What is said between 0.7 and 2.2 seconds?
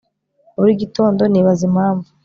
gitondo nibaza impamvu